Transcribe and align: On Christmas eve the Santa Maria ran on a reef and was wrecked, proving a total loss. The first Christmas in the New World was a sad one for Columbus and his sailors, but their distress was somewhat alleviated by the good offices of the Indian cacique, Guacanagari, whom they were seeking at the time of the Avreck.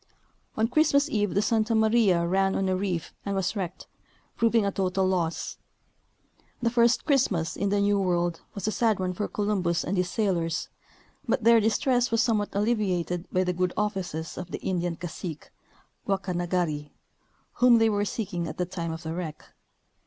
On 0.57 0.67
Christmas 0.67 1.07
eve 1.11 1.35
the 1.35 1.43
Santa 1.43 1.75
Maria 1.75 2.25
ran 2.25 2.55
on 2.55 2.67
a 2.67 2.75
reef 2.75 3.13
and 3.23 3.35
was 3.35 3.55
wrecked, 3.55 3.85
proving 4.35 4.65
a 4.65 4.71
total 4.71 5.05
loss. 5.07 5.57
The 6.59 6.71
first 6.71 7.05
Christmas 7.05 7.55
in 7.55 7.69
the 7.69 7.79
New 7.79 7.99
World 7.99 8.41
was 8.55 8.67
a 8.67 8.71
sad 8.71 8.99
one 8.99 9.13
for 9.13 9.27
Columbus 9.27 9.83
and 9.83 9.95
his 9.97 10.09
sailors, 10.09 10.69
but 11.27 11.43
their 11.43 11.59
distress 11.59 12.09
was 12.09 12.19
somewhat 12.19 12.49
alleviated 12.53 13.27
by 13.31 13.43
the 13.43 13.53
good 13.53 13.73
offices 13.77 14.39
of 14.39 14.49
the 14.49 14.57
Indian 14.61 14.95
cacique, 14.95 15.51
Guacanagari, 16.07 16.93
whom 17.61 17.77
they 17.77 17.87
were 17.87 18.03
seeking 18.03 18.47
at 18.47 18.57
the 18.57 18.65
time 18.65 18.91
of 18.91 19.03
the 19.03 19.09
Avreck. 19.11 19.43